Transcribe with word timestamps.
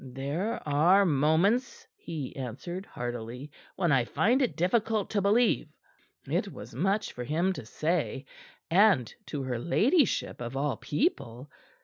"There 0.03 0.59
are 0.67 1.05
moments," 1.05 1.85
he 1.95 2.35
answered 2.35 2.87
hardily, 2.87 3.51
"when 3.75 3.91
I 3.91 4.05
find 4.05 4.41
it 4.41 4.55
difficult 4.55 5.11
to 5.11 5.21
believe." 5.21 5.67
It 6.27 6.51
was 6.51 6.73
much 6.73 7.13
for 7.13 7.23
him 7.23 7.53
to 7.53 7.67
say, 7.67 8.25
and 8.71 9.13
to 9.27 9.43
her 9.43 9.59
ladyship, 9.59 10.41
of 10.41 10.57
all 10.57 10.75
people. 10.77 11.51